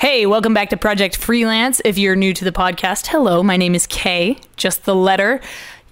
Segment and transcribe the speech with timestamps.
[0.00, 1.82] Hey, welcome back to Project Freelance.
[1.84, 5.42] If you're new to the podcast, hello, my name is Kay, just the letter.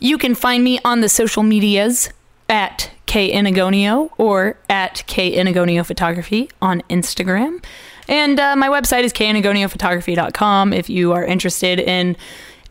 [0.00, 2.08] You can find me on the social medias
[2.49, 7.63] at K Enagonio or at K Enagonio Photography on Instagram.
[8.09, 12.16] And uh, my website is kenagoniophotography.com if you are interested in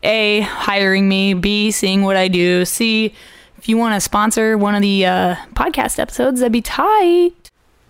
[0.02, 3.14] A, hiring me, B, seeing what I do, C,
[3.58, 7.30] if you want to sponsor one of the uh, podcast episodes, that'd be tight.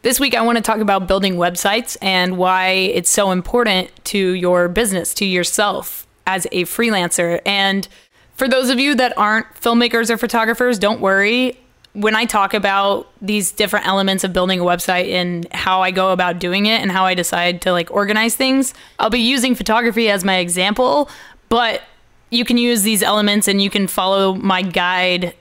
[0.01, 4.19] This week, I want to talk about building websites and why it's so important to
[4.19, 7.41] your business, to yourself as a freelancer.
[7.45, 7.89] And
[8.35, 11.59] for those of you that aren't filmmakers or photographers, don't worry.
[11.95, 16.13] When I talk about these different elements of building a website and how I go
[16.13, 20.09] about doing it and how I decide to like organize things, I'll be using photography
[20.11, 21.11] as my example,
[21.49, 21.83] but
[22.31, 25.35] you can use these elements and you can follow my guide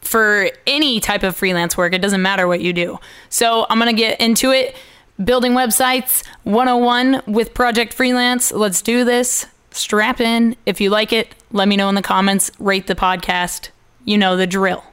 [0.00, 1.92] for any type of freelance work.
[1.92, 2.98] It doesn't matter what you do.
[3.28, 4.74] So I'm going to get into it.
[5.22, 8.50] Building websites 101 with Project Freelance.
[8.50, 9.46] Let's do this.
[9.70, 10.56] Strap in.
[10.66, 12.50] If you like it, let me know in the comments.
[12.58, 13.70] Rate the podcast.
[14.04, 14.84] You know the drill.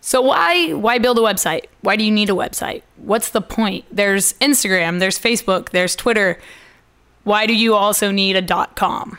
[0.00, 1.66] So why why build a website?
[1.82, 2.82] Why do you need a website?
[2.96, 3.84] What's the point?
[3.90, 6.40] There's Instagram, there's Facebook, there's Twitter.
[7.22, 9.16] Why do you also need a .com?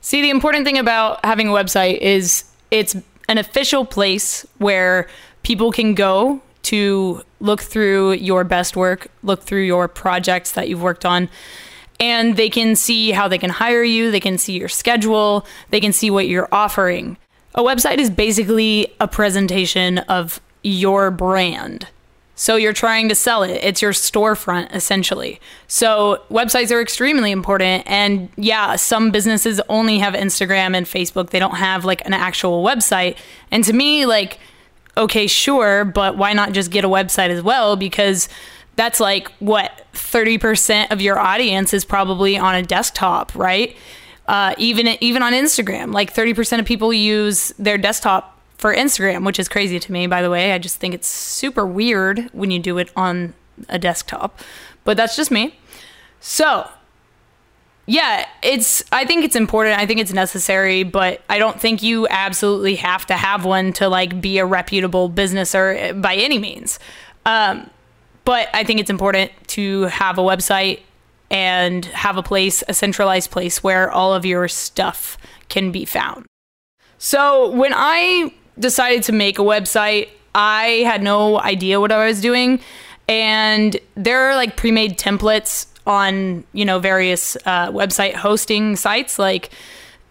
[0.00, 2.96] See, the important thing about having a website is it's
[3.28, 5.08] an official place where
[5.42, 10.82] people can go to look through your best work, look through your projects that you've
[10.82, 11.28] worked on,
[12.00, 15.80] and they can see how they can hire you, they can see your schedule, they
[15.80, 17.16] can see what you're offering.
[17.54, 21.88] A website is basically a presentation of your brand.
[22.38, 23.58] So you're trying to sell it.
[23.62, 25.40] It's your storefront essentially.
[25.68, 31.30] So websites are extremely important and yeah, some businesses only have Instagram and Facebook.
[31.30, 33.16] They don't have like an actual website.
[33.50, 34.38] And to me like
[34.98, 38.28] okay, sure, but why not just get a website as well because
[38.76, 43.76] that's like what 30% of your audience is probably on a desktop, right?
[44.26, 49.38] Uh, even even on Instagram, like 30% of people use their desktop for Instagram, which
[49.38, 50.52] is crazy to me, by the way.
[50.52, 53.34] I just think it's super weird when you do it on
[53.68, 54.40] a desktop,
[54.84, 55.58] but that's just me.
[56.20, 56.68] So,
[57.86, 59.78] yeah, it's I think it's important.
[59.78, 63.88] I think it's necessary, but I don't think you absolutely have to have one to
[63.88, 66.78] like be a reputable business or by any means.
[67.24, 67.70] Um,
[68.24, 70.80] but I think it's important to have a website
[71.30, 75.16] and have a place, a centralized place where all of your stuff
[75.48, 76.26] can be found.
[76.98, 82.20] So when I decided to make a website, I had no idea what I was
[82.20, 82.60] doing.
[83.08, 89.18] And there are like pre made templates on, you know, various uh, website hosting sites.
[89.18, 89.50] Like,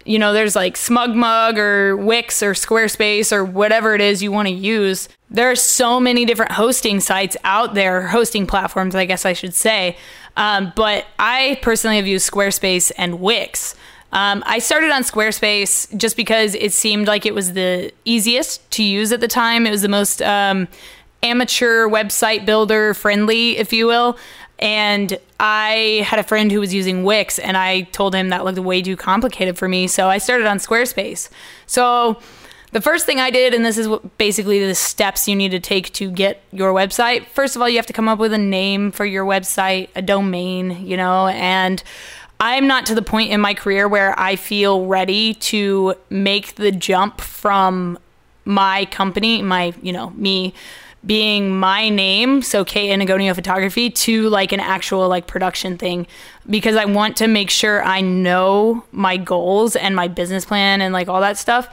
[0.06, 4.48] you know, there's like SmugMug or Wix or Squarespace or whatever it is you want
[4.48, 5.10] to use.
[5.30, 9.54] There are so many different hosting sites out there, hosting platforms, I guess I should
[9.54, 9.98] say.
[10.38, 13.76] Um, but I personally have used Squarespace and Wix.
[14.12, 18.84] Um, I started on Squarespace just because it seemed like it was the easiest to
[18.84, 19.66] use at the time.
[19.66, 20.68] It was the most um,
[21.22, 24.18] amateur website builder friendly, if you will.
[24.58, 28.60] And I had a friend who was using Wix, and I told him that looked
[28.60, 29.88] way too complicated for me.
[29.88, 31.30] So I started on Squarespace.
[31.66, 32.22] So
[32.72, 35.92] the first thing I did, and this is basically the steps you need to take
[35.94, 37.28] to get your website.
[37.28, 40.02] First of all, you have to come up with a name for your website, a
[40.02, 41.84] domain, you know, and
[42.40, 46.72] I'm not to the point in my career where I feel ready to make the
[46.72, 47.97] jump from
[48.44, 50.53] my company, my, you know, me
[51.06, 56.07] being my name, so Kate Enagonio Photography, to like an actual like production thing.
[56.50, 60.94] Because I want to make sure I know my goals and my business plan and
[60.94, 61.69] like all that stuff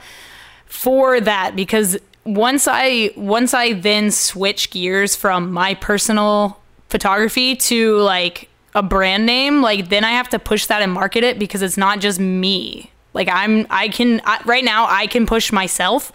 [0.65, 1.55] for that.
[1.55, 6.59] Because once I once I then switch gears from my personal
[6.89, 11.23] photography to like a brand name, like then I have to push that and market
[11.23, 12.91] it because it's not just me.
[13.13, 16.11] Like I'm, I can I, right now I can push myself,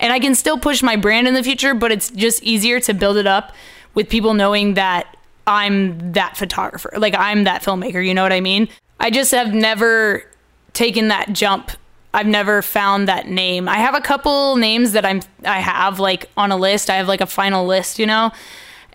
[0.00, 1.74] and I can still push my brand in the future.
[1.74, 3.54] But it's just easier to build it up
[3.94, 8.04] with people knowing that I'm that photographer, like I'm that filmmaker.
[8.04, 8.68] You know what I mean?
[9.00, 10.24] I just have never
[10.72, 11.70] taken that jump.
[12.14, 13.68] I've never found that name.
[13.68, 16.88] I have a couple names that I'm I have like on a list.
[16.88, 18.32] I have like a final list, you know,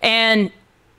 [0.00, 0.50] and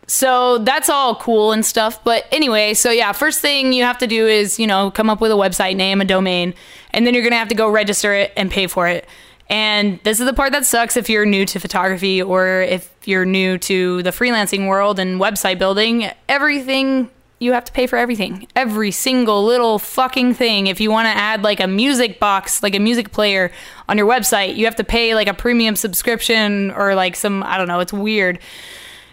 [0.07, 2.04] so that's all cool and stuff.
[2.04, 5.22] But anyway, so yeah, first thing you have to do is, you know, come up
[5.22, 6.54] with a website name, a domain,
[6.92, 9.07] and then you're going to have to go register it and pay for it.
[9.50, 13.25] And this is the part that sucks if you're new to photography or if you're
[13.25, 16.10] new to the freelancing world and website building.
[16.28, 18.48] Everything, you have to pay for everything.
[18.56, 20.66] Every single little fucking thing.
[20.66, 23.51] If you want to add like a music box, like a music player
[23.88, 27.58] on your website, you have to pay like a premium subscription or like some, I
[27.58, 28.40] don't know, it's weird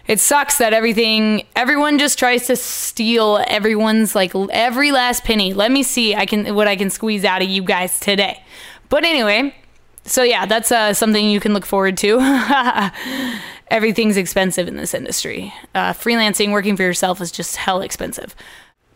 [0.07, 5.53] it sucks that everything everyone just tries to steal everyone's like every last penny.
[5.53, 8.43] Let me see I can what I can squeeze out of you guys today.
[8.89, 9.55] But anyway,
[10.05, 12.19] so yeah, that's uh, something you can look forward to.
[13.69, 15.53] Everything's expensive in this industry.
[15.73, 18.35] Uh, freelancing, working for yourself is just hell expensive.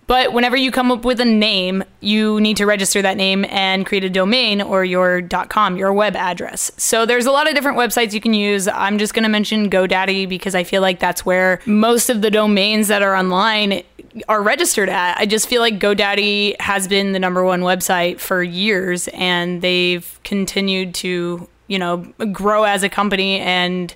[0.08, 3.86] But whenever you come up with a name, you need to register that name and
[3.86, 6.72] create a domain or your .com, your web address.
[6.78, 8.70] So there's a lot of different websites you can use.
[8.70, 12.32] I'm just going to mention GoDaddy because I feel like that's where most of the
[12.32, 13.84] domains that are online
[14.30, 15.18] are registered at.
[15.18, 20.20] I just feel like GoDaddy has been the number one website for years and they've
[20.24, 21.98] continued to, you know,
[22.32, 23.94] grow as a company and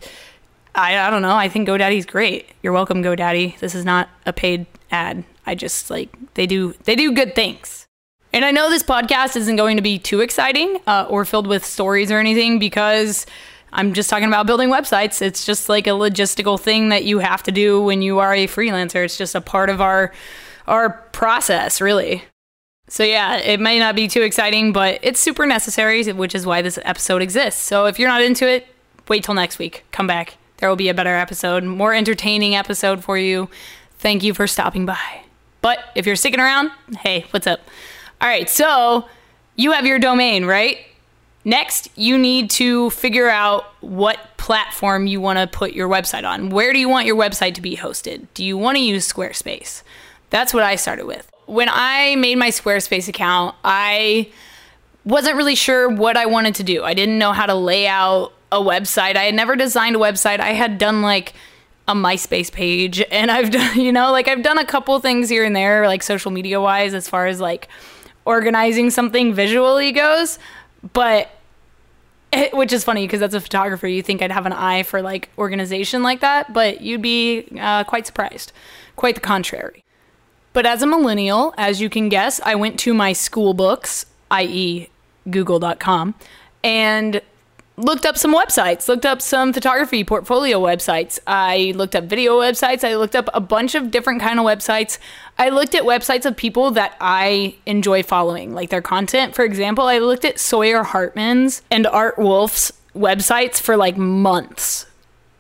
[0.76, 1.36] I, I don't know.
[1.36, 2.50] I think GoDaddy's great.
[2.62, 3.60] You're welcome, GoDaddy.
[3.60, 5.24] This is not a paid ad.
[5.46, 7.88] I just like they do they do good things.
[8.34, 11.66] And I know this podcast isn't going to be too exciting uh, or filled with
[11.66, 13.26] stories or anything because
[13.74, 15.22] I'm just talking about building websites.
[15.22, 18.48] It's just like a logistical thing that you have to do when you are a
[18.48, 19.04] freelancer.
[19.04, 20.14] It's just a part of our
[20.68, 22.24] our process, really.
[22.88, 26.62] So yeah, it may not be too exciting, but it's super necessary, which is why
[26.62, 27.62] this episode exists.
[27.62, 28.68] So if you're not into it,
[29.08, 29.86] wait till next week.
[29.92, 30.38] Come back.
[30.58, 33.50] There will be a better episode, more entertaining episode for you.
[33.98, 35.24] Thank you for stopping by.
[35.62, 37.62] But if you're sticking around, hey, what's up?
[38.20, 39.08] All right, so
[39.56, 40.78] you have your domain, right?
[41.44, 46.50] Next, you need to figure out what platform you want to put your website on.
[46.50, 48.28] Where do you want your website to be hosted?
[48.34, 49.82] Do you want to use Squarespace?
[50.30, 51.30] That's what I started with.
[51.46, 54.32] When I made my Squarespace account, I
[55.04, 56.84] wasn't really sure what I wanted to do.
[56.84, 59.16] I didn't know how to lay out a website.
[59.16, 60.40] I had never designed a website.
[60.40, 61.34] I had done like
[61.92, 65.44] a MySpace page and I've done, you know, like I've done a couple things here
[65.44, 67.68] and there, like social media wise, as far as like
[68.26, 70.40] organizing something visually goes.
[70.94, 71.30] But
[72.32, 73.88] it, which is funny because that's a photographer.
[73.88, 77.84] You think I'd have an eye for like organization like that, but you'd be uh,
[77.84, 78.54] quite surprised.
[78.96, 79.84] Quite the contrary.
[80.54, 84.90] But as a millennial, as you can guess, I went to my school books, i.e.,
[85.30, 86.16] google.com,
[86.64, 87.22] and
[87.78, 91.20] looked up some websites, looked up some photography portfolio websites.
[91.26, 92.84] I looked up video websites.
[92.84, 94.98] I looked up a bunch of different kind of websites.
[95.38, 99.36] I looked at websites of people that I enjoy following, like their content.
[99.36, 104.86] For example, I looked at Sawyer Hartman's and Art Wolfe's websites for like months.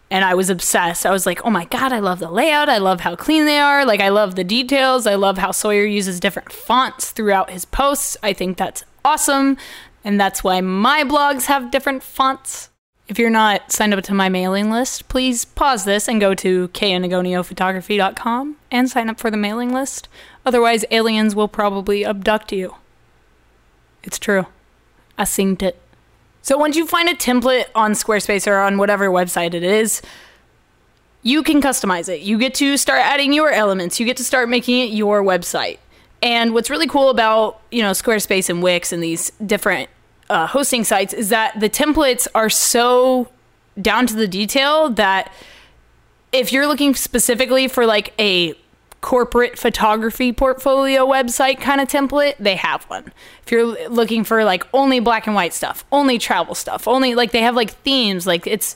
[0.09, 1.05] And I was obsessed.
[1.05, 2.67] I was like, oh my God, I love the layout.
[2.67, 3.85] I love how clean they are.
[3.85, 5.07] Like, I love the details.
[5.07, 8.17] I love how Sawyer uses different fonts throughout his posts.
[8.21, 9.55] I think that's awesome.
[10.03, 12.69] And that's why my blogs have different fonts.
[13.07, 16.69] If you're not signed up to my mailing list, please pause this and go to
[16.69, 20.07] kenagoniophotography.com and sign up for the mailing list.
[20.45, 22.75] Otherwise, aliens will probably abduct you.
[24.03, 24.45] It's true.
[25.18, 25.81] I synced it.
[26.42, 30.01] So once you find a template on Squarespace or on whatever website it is,
[31.21, 32.21] you can customize it.
[32.21, 34.00] You get to start adding your elements.
[34.00, 35.77] You get to start making it your website.
[36.21, 39.89] And what's really cool about, you know, Squarespace and Wix and these different
[40.29, 43.29] uh, hosting sites is that the templates are so
[43.79, 45.31] down to the detail that
[46.31, 48.53] if you're looking specifically for like a
[49.01, 53.12] corporate photography portfolio website kind of template, they have one.
[53.44, 57.31] If you're looking for like only black and white stuff, only travel stuff, only like
[57.31, 58.75] they have like themes, like it's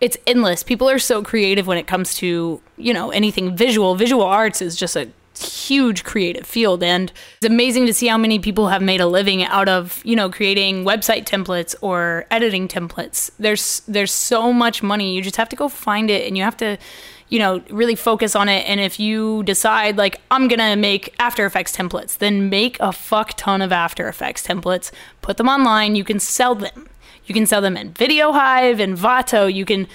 [0.00, 0.62] it's endless.
[0.62, 3.94] People are so creative when it comes to, you know, anything visual.
[3.96, 5.10] Visual arts is just a
[5.42, 6.82] huge creative field.
[6.82, 10.16] And it's amazing to see how many people have made a living out of you
[10.16, 13.30] know creating website templates or editing templates.
[13.38, 15.14] There's there's so much money.
[15.14, 16.76] You just have to go find it and you have to
[17.28, 18.68] you know really focus on it.
[18.68, 23.34] And if you decide like i'm gonna make after effects templates then make a fuck
[23.36, 24.90] ton of after effects templates.
[25.22, 25.96] Put them online.
[25.96, 26.88] You can sell them.
[27.26, 29.52] You can sell them in Videohive Envato.
[29.52, 29.86] You can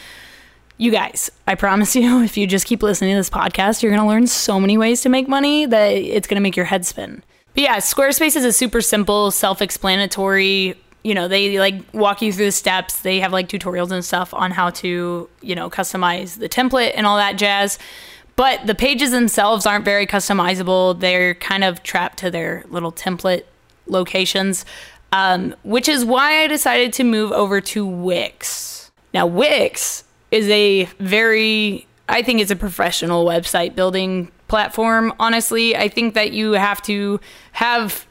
[0.77, 4.03] you guys, I promise you, if you just keep listening to this podcast, you're going
[4.03, 6.85] to learn so many ways to make money that it's going to make your head
[6.85, 7.23] spin.
[7.53, 12.33] But yeah, Squarespace is a super simple, self explanatory, you know, they like walk you
[12.33, 13.01] through the steps.
[13.01, 17.05] They have like tutorials and stuff on how to, you know, customize the template and
[17.05, 17.77] all that jazz.
[18.35, 20.99] But the pages themselves aren't very customizable.
[20.99, 23.43] They're kind of trapped to their little template
[23.85, 24.65] locations,
[25.11, 28.89] um, which is why I decided to move over to Wix.
[29.13, 30.04] Now, Wix
[30.35, 35.13] is a very I think it's a professional website building platform.
[35.19, 37.19] Honestly, I think that you have to
[37.53, 38.05] have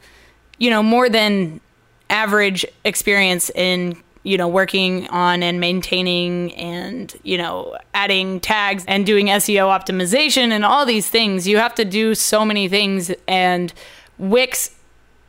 [0.57, 1.61] you know more than
[2.09, 9.05] average experience in you know working on and maintaining and you know adding tags and
[9.05, 11.47] doing SEO optimization and all these things.
[11.47, 13.71] You have to do so many things and
[14.17, 14.75] Wix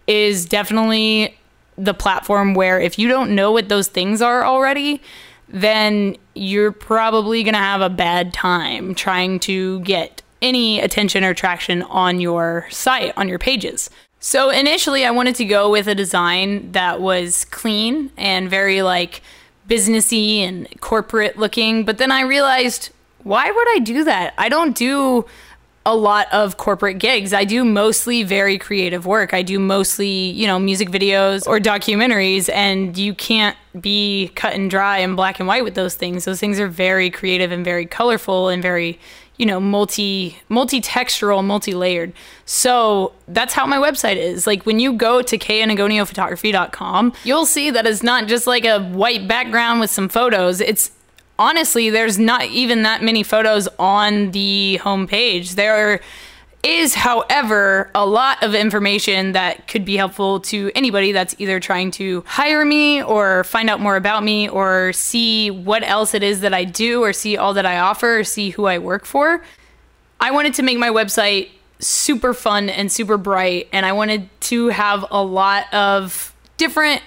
[0.06, 1.36] is definitely
[1.76, 5.02] the platform where if you don't know what those things are already,
[5.48, 11.34] then you're probably going to have a bad time trying to get any attention or
[11.34, 13.90] traction on your site, on your pages.
[14.20, 19.22] So initially, I wanted to go with a design that was clean and very like
[19.68, 22.90] businessy and corporate looking, but then I realized
[23.22, 24.34] why would I do that?
[24.38, 25.26] I don't do
[25.86, 27.32] a lot of corporate gigs.
[27.32, 29.32] I do mostly very creative work.
[29.32, 34.68] I do mostly, you know, music videos or documentaries, and you can't be cut and
[34.68, 36.24] dry and black and white with those things.
[36.24, 38.98] Those things are very creative and very colorful and very,
[39.36, 42.12] you know, multi multi textural, multi layered.
[42.46, 44.44] So that's how my website is.
[44.44, 49.28] Like when you go to kenagoniophotography.com, you'll see that it's not just like a white
[49.28, 50.60] background with some photos.
[50.60, 50.90] It's
[51.38, 55.54] honestly, there's not even that many photos on the homepage.
[55.54, 56.00] There
[56.62, 61.92] is, however, a lot of information that could be helpful to anybody that's either trying
[61.92, 66.40] to hire me or find out more about me or see what else it is
[66.40, 69.44] that I do or see all that I offer or see who I work for.
[70.18, 74.68] I wanted to make my website super fun and super bright, and I wanted to
[74.68, 77.02] have a lot of different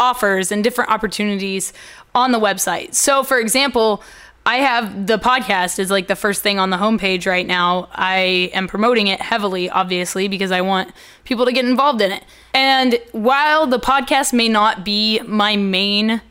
[0.00, 1.72] offers and different opportunities
[2.14, 2.94] on the website.
[2.94, 4.02] So, for example,
[4.46, 7.88] I have the podcast is like the first thing on the homepage right now.
[7.92, 10.92] I am promoting it heavily, obviously, because I want
[11.24, 12.24] people to get involved in it.
[12.54, 16.22] And while the podcast may not be my main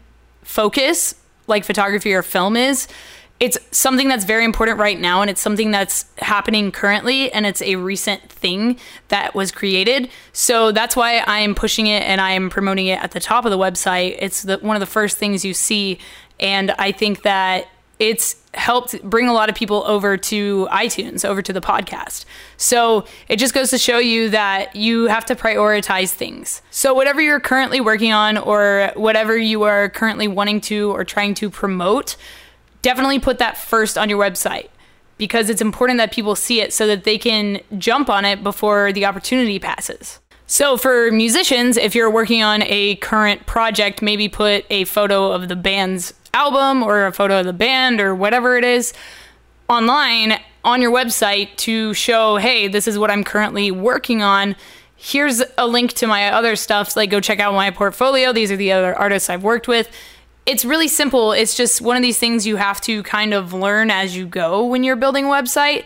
[0.43, 2.87] focus, like photography or film is,
[3.39, 7.61] it's something that's very important right now and it's something that's happening currently and it's
[7.61, 8.77] a recent thing
[9.07, 13.01] that was created so that's why i am pushing it and i am promoting it
[13.01, 15.99] at the top of the website it's the, one of the first things you see
[16.39, 17.67] and i think that
[17.99, 22.23] it's helped bring a lot of people over to iTunes, over to the podcast.
[22.55, 26.61] So it just goes to show you that you have to prioritize things.
[26.71, 31.33] So, whatever you're currently working on, or whatever you are currently wanting to or trying
[31.35, 32.15] to promote,
[32.81, 34.69] definitely put that first on your website
[35.17, 38.91] because it's important that people see it so that they can jump on it before
[38.93, 40.19] the opportunity passes.
[40.47, 45.47] So, for musicians, if you're working on a current project, maybe put a photo of
[45.47, 48.93] the band's album or a photo of the band or whatever it is
[49.67, 54.55] online on your website to show, hey, this is what I'm currently working on.
[54.95, 56.95] Here's a link to my other stuff.
[56.95, 58.33] Like, go check out my portfolio.
[58.33, 59.87] These are the other artists I've worked with
[60.45, 61.31] it's really simple.
[61.31, 64.65] It's just one of these things you have to kind of learn as you go
[64.65, 65.85] when you're building a website.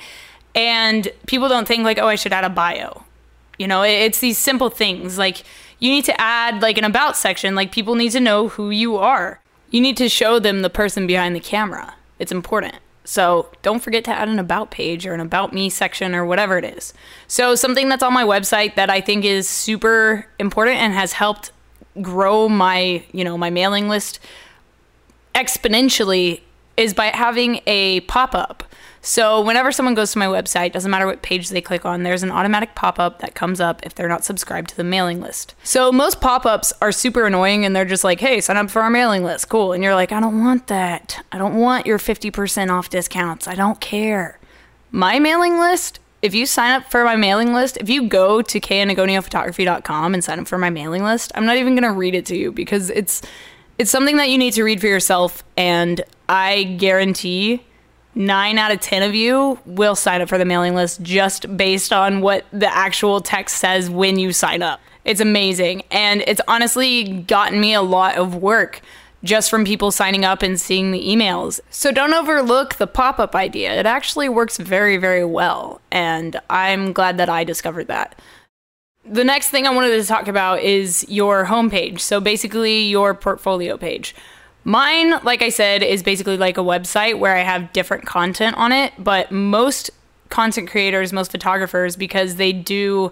[0.55, 3.03] And people don't think like, oh, I should add a bio.
[3.57, 5.17] You know, it's these simple things.
[5.17, 5.43] Like
[5.79, 7.55] you need to add like an about section.
[7.55, 9.39] Like people need to know who you are.
[9.69, 11.95] You need to show them the person behind the camera.
[12.19, 12.75] It's important.
[13.05, 16.57] So don't forget to add an about page or an about me section or whatever
[16.57, 16.93] it is.
[17.27, 21.51] So something that's on my website that I think is super important and has helped
[22.01, 24.19] grow my, you know, my mailing list
[25.35, 26.41] exponentially
[26.77, 28.63] is by having a pop up.
[29.05, 32.23] So whenever someone goes to my website, doesn't matter what page they click on, there's
[32.23, 35.55] an automatic pop-up that comes up if they're not subscribed to the mailing list.
[35.61, 38.89] So most pop-ups are super annoying and they're just like, "Hey, sign up for our
[38.89, 39.73] mailing list." Cool.
[39.73, 41.21] And you're like, "I don't want that.
[41.33, 43.45] I don't want your 50% off discounts.
[43.45, 44.39] I don't care."
[44.89, 48.59] My mailing list if you sign up for my mailing list, if you go to
[48.61, 52.25] kenagoniophotography.com and sign up for my mailing list, I'm not even going to read it
[52.27, 53.21] to you because it's
[53.77, 57.65] it's something that you need to read for yourself and I guarantee
[58.15, 61.91] 9 out of 10 of you will sign up for the mailing list just based
[61.91, 64.79] on what the actual text says when you sign up.
[65.03, 68.81] It's amazing and it's honestly gotten me a lot of work
[69.23, 71.59] just from people signing up and seeing the emails.
[71.69, 73.73] So don't overlook the pop up idea.
[73.79, 75.81] It actually works very, very well.
[75.91, 78.19] And I'm glad that I discovered that.
[79.05, 81.99] The next thing I wanted to talk about is your homepage.
[81.99, 84.15] So basically, your portfolio page.
[84.63, 88.71] Mine, like I said, is basically like a website where I have different content on
[88.71, 89.91] it, but most
[90.29, 93.11] content creators, most photographers, because they do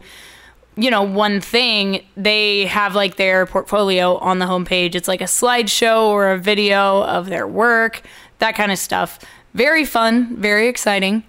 [0.75, 4.95] you know, one thing, they have like their portfolio on the homepage.
[4.95, 8.01] It's like a slideshow or a video of their work,
[8.39, 9.19] that kind of stuff.
[9.53, 11.23] Very fun, very exciting,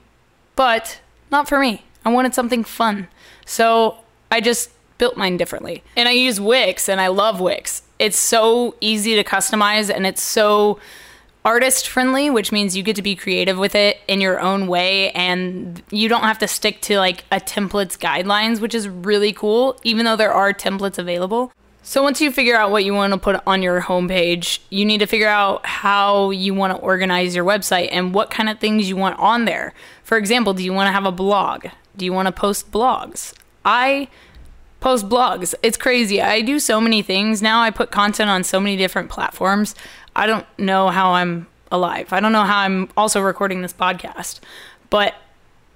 [0.55, 1.01] but
[1.31, 1.85] not for me.
[2.05, 3.09] I wanted something fun.
[3.45, 3.99] So
[4.33, 5.85] I just built mine differently.
[5.95, 7.83] And I use Wix and I love Wix.
[7.99, 10.79] It's so easy to customize and it's so
[11.45, 15.11] artist friendly, which means you get to be creative with it in your own way
[15.11, 19.79] and you don't have to stick to like a template's guidelines, which is really cool,
[19.83, 21.53] even though there are templates available.
[21.83, 24.99] So once you figure out what you want to put on your homepage, you need
[24.99, 28.89] to figure out how you want to organize your website and what kind of things
[28.89, 29.75] you want on there.
[30.05, 31.67] For example, do you want to have a blog?
[31.97, 33.35] Do you want to post blogs?
[33.65, 34.09] I
[34.81, 35.55] post blogs.
[35.63, 36.21] It's crazy.
[36.21, 37.63] I do so many things now.
[37.63, 39.75] I put content on so many different platforms.
[40.15, 42.13] I don't know how I'm alive.
[42.13, 44.41] I don't know how I'm also recording this podcast,
[44.91, 45.15] but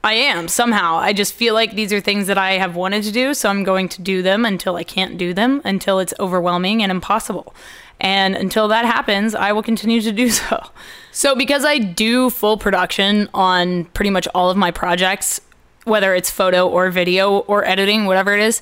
[0.04, 0.96] I am somehow.
[0.96, 3.64] I just feel like these are things that I have wanted to do, so I'm
[3.64, 7.54] going to do them until I can't do them, until it's overwhelming and impossible.
[7.98, 10.68] And until that happens, I will continue to do so.
[11.10, 15.40] So, because I do full production on pretty much all of my projects,
[15.86, 18.60] whether it's photo or video or editing, whatever it is,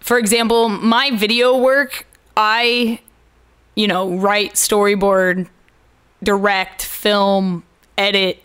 [0.00, 2.06] for example, my video work,
[2.36, 3.00] I,
[3.74, 5.48] you know, write, storyboard,
[6.22, 7.62] direct, film,
[7.98, 8.42] edit,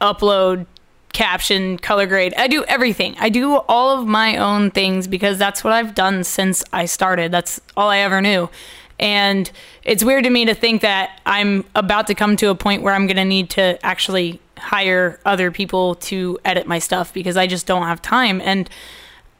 [0.00, 0.66] upload,
[1.12, 2.34] caption, color grade.
[2.36, 3.16] I do everything.
[3.18, 7.32] I do all of my own things because that's what I've done since I started.
[7.32, 8.50] That's all I ever knew.
[9.00, 9.50] And
[9.84, 12.94] it's weird to me to think that I'm about to come to a point where
[12.94, 17.46] I'm going to need to actually hire other people to edit my stuff because I
[17.46, 18.40] just don't have time.
[18.40, 18.68] And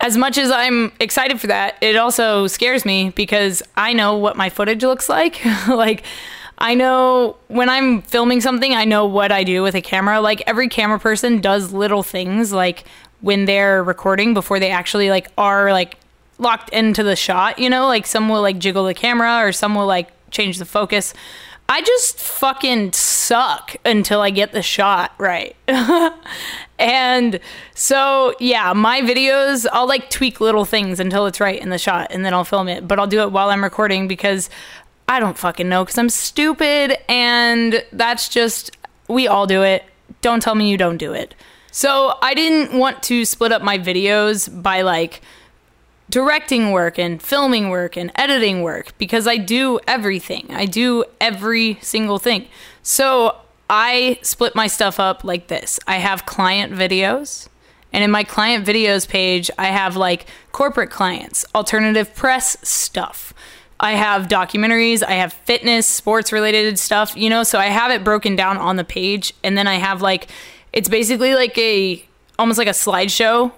[0.01, 4.37] as much as I'm excited for that, it also scares me because I know what
[4.37, 5.45] my footage looks like.
[5.67, 6.05] like,
[6.59, 10.21] I know when I'm filming something, I know what I do with a camera.
[10.21, 12.85] Like every camera person does little things like
[13.21, 15.97] when they're recording before they actually like are like
[16.39, 17.87] locked into the shot, you know?
[17.87, 21.15] Like some will like jiggle the camera or some will like change the focus.
[21.71, 25.55] I just fucking suck until I get the shot right.
[26.79, 27.41] and
[27.75, 32.09] so, yeah, my videos, I'll like tweak little things until it's right in the shot
[32.11, 32.89] and then I'll film it.
[32.89, 34.49] But I'll do it while I'm recording because
[35.09, 39.85] I don't fucking know because I'm stupid and that's just, we all do it.
[40.23, 41.35] Don't tell me you don't do it.
[41.71, 45.21] So I didn't want to split up my videos by like
[46.11, 50.47] directing work and filming work and editing work because I do everything.
[50.50, 52.49] I do every single thing.
[52.83, 53.37] So
[53.69, 57.49] I split my stuff up like this I have client videos.
[57.91, 63.33] And in my client videos page, I have like corporate clients, alternative press stuff,
[63.81, 68.03] I have documentaries, I have fitness, sports related stuff, you know, so I have it
[68.03, 70.29] broken down on the page and then I have like
[70.73, 72.05] it's basically like a
[72.38, 73.53] almost like a slideshow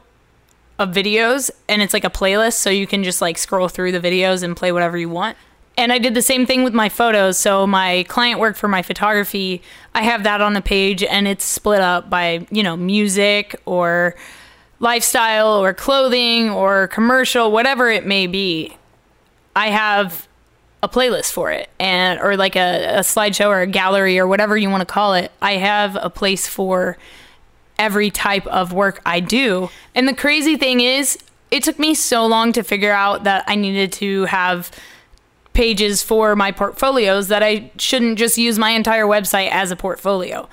[0.80, 4.00] of videos and it's like a playlist so you can just like scroll through the
[4.00, 5.37] videos and play whatever you want.
[5.76, 7.38] And I did the same thing with my photos.
[7.38, 9.62] So my client work for my photography,
[9.94, 14.16] I have that on the page and it's split up by, you know, music or
[14.78, 18.76] lifestyle or clothing or commercial, whatever it may be.
[19.55, 20.28] I have
[20.83, 24.57] a playlist for it and or like a, a slideshow or a gallery or whatever
[24.57, 25.31] you want to call it.
[25.42, 26.96] I have a place for
[27.81, 29.71] every type of work I do.
[29.95, 31.19] And the crazy thing is,
[31.51, 34.71] it took me so long to figure out that I needed to have
[35.53, 40.49] pages for my portfolios that I shouldn't just use my entire website as a portfolio.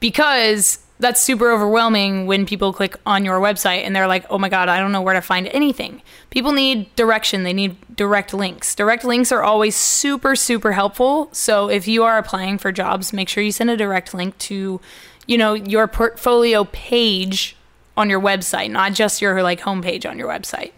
[0.00, 4.50] Because that's super overwhelming when people click on your website and they're like, oh my
[4.50, 6.02] God, I don't know where to find anything.
[6.28, 8.74] People need direction, they need direct links.
[8.74, 11.30] Direct links are always super, super helpful.
[11.32, 14.80] So if you are applying for jobs, make sure you send a direct link to,
[15.30, 17.54] you know, your portfolio page
[17.96, 20.72] on your website, not just your like homepage on your website.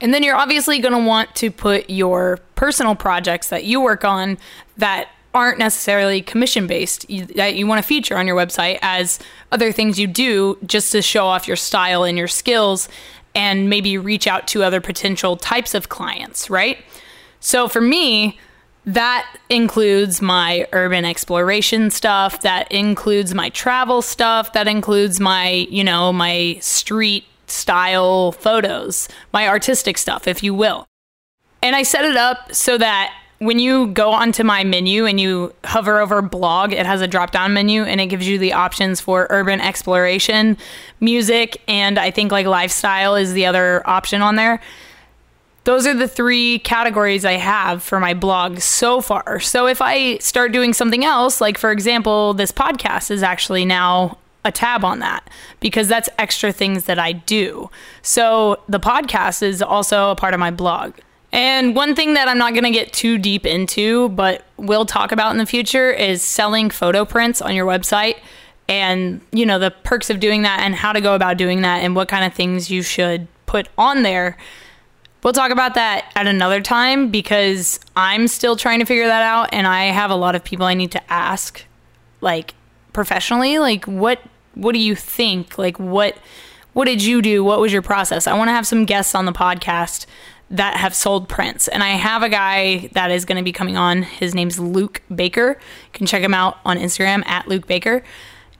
[0.00, 4.04] And then you're obviously going to want to put your personal projects that you work
[4.04, 4.38] on
[4.76, 9.18] that aren't necessarily commission based that you want to feature on your website as
[9.50, 12.88] other things you do just to show off your style and your skills
[13.34, 16.78] and maybe reach out to other potential types of clients, right?
[17.40, 18.38] So for me,
[18.86, 25.82] that includes my urban exploration stuff, that includes my travel stuff, that includes my, you
[25.82, 30.86] know, my street style photos, my artistic stuff, if you will.
[31.62, 35.52] And I set it up so that when you go onto my menu and you
[35.64, 39.00] hover over blog, it has a drop down menu and it gives you the options
[39.00, 40.56] for urban exploration,
[41.00, 44.60] music, and I think like lifestyle is the other option on there.
[45.66, 49.40] Those are the three categories I have for my blog so far.
[49.40, 54.16] So if I start doing something else, like for example, this podcast is actually now
[54.44, 57.68] a tab on that because that's extra things that I do.
[58.02, 60.94] So the podcast is also a part of my blog.
[61.32, 65.10] And one thing that I'm not going to get too deep into, but we'll talk
[65.10, 68.18] about in the future is selling photo prints on your website
[68.68, 71.78] and, you know, the perks of doing that and how to go about doing that
[71.78, 74.36] and what kind of things you should put on there.
[75.22, 79.48] We'll talk about that at another time because I'm still trying to figure that out
[79.52, 81.64] and I have a lot of people I need to ask
[82.20, 82.54] like
[82.92, 84.20] professionally like what
[84.54, 85.58] what do you think?
[85.58, 86.16] Like what
[86.72, 87.42] what did you do?
[87.42, 88.26] What was your process?
[88.26, 90.06] I want to have some guests on the podcast
[90.50, 91.68] that have sold prints.
[91.68, 94.02] And I have a guy that is going to be coming on.
[94.02, 95.58] His name's Luke Baker.
[95.58, 98.02] You can check him out on Instagram at Luke Baker.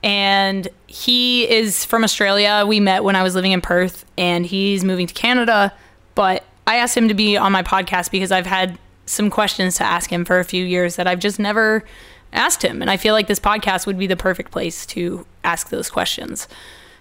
[0.03, 2.65] And he is from Australia.
[2.67, 5.73] We met when I was living in Perth, and he's moving to Canada
[6.17, 9.83] but I asked him to be on my podcast because I've had some questions to
[9.83, 11.85] ask him for a few years that I've just never
[12.33, 12.81] asked him.
[12.81, 16.47] And I feel like this podcast would be the perfect place to ask those questions.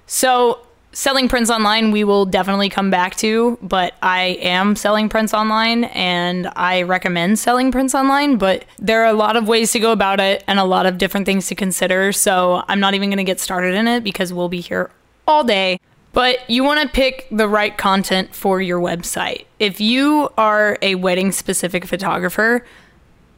[0.06, 0.60] So,
[0.92, 5.84] selling prints online, we will definitely come back to, but I am selling prints online
[5.84, 8.36] and I recommend selling prints online.
[8.36, 10.98] But there are a lot of ways to go about it and a lot of
[10.98, 12.12] different things to consider.
[12.12, 14.90] So, I'm not even going to get started in it because we'll be here
[15.26, 15.80] all day.
[16.16, 19.44] But you want to pick the right content for your website.
[19.58, 22.64] If you are a wedding specific photographer,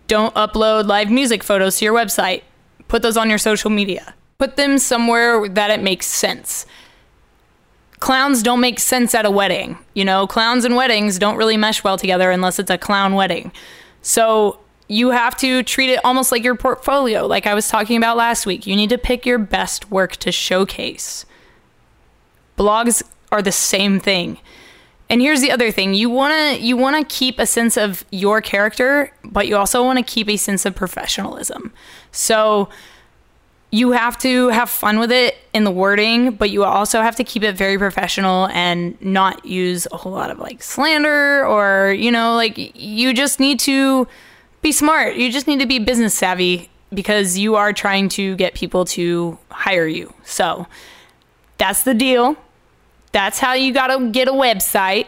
[0.06, 2.44] don't upload live music photos to your website.
[2.86, 4.14] Put those on your social media.
[4.38, 6.66] Put them somewhere that it makes sense.
[7.98, 9.76] Clowns don't make sense at a wedding.
[9.94, 13.50] You know, clowns and weddings don't really mesh well together unless it's a clown wedding.
[14.02, 18.16] So you have to treat it almost like your portfolio, like I was talking about
[18.16, 18.68] last week.
[18.68, 21.26] You need to pick your best work to showcase.
[22.58, 24.38] Blogs are the same thing.
[25.10, 25.94] And here's the other thing.
[25.94, 29.82] You want to you want to keep a sense of your character, but you also
[29.82, 31.72] want to keep a sense of professionalism.
[32.12, 32.68] So
[33.70, 37.24] you have to have fun with it in the wording, but you also have to
[37.24, 42.10] keep it very professional and not use a whole lot of like slander or, you
[42.10, 44.08] know, like you just need to
[44.62, 45.16] be smart.
[45.16, 49.38] You just need to be business savvy because you are trying to get people to
[49.50, 50.14] hire you.
[50.24, 50.66] So
[51.58, 52.36] that's the deal.
[53.12, 55.06] That's how you got to get a website.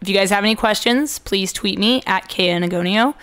[0.00, 3.14] If you guys have any questions, please tweet me at KEnagonio.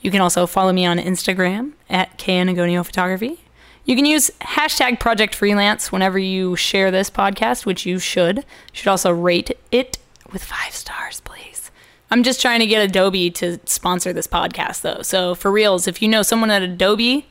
[0.00, 3.38] You can also follow me on Instagram at KEnagonio Photography.
[3.84, 8.38] You can use hashtag Project Freelance whenever you share this podcast, which you should.
[8.38, 9.98] You should also rate it
[10.32, 11.70] with five stars, please.
[12.10, 15.02] I'm just trying to get Adobe to sponsor this podcast, though.
[15.02, 17.26] So, for reals, if you know someone at Adobe,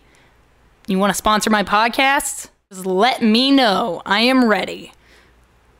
[0.87, 4.01] you want to sponsor my podcast, just let me know.
[4.05, 4.91] I am ready.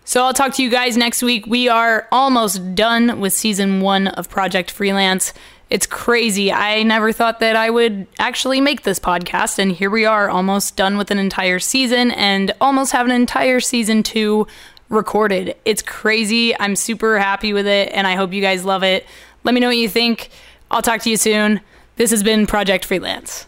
[0.10, 1.46] So I'll talk to you guys next week.
[1.46, 5.36] We are almost done with season one of Project Freelance.
[5.70, 6.52] It's crazy.
[6.52, 10.76] I never thought that I would actually make this podcast, and here we are, almost
[10.76, 14.48] done with an entire season and almost have an entire season two
[14.90, 15.56] recorded.
[15.64, 16.60] It's crazy.
[16.60, 19.06] I'm super happy with it, and I hope you guys love it.
[19.44, 20.32] Let me know what you think.
[20.72, 21.62] I'll talk to you soon.
[21.98, 23.46] This has been Project Freelance.